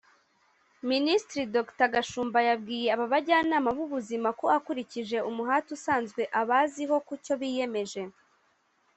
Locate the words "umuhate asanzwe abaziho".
5.29-6.95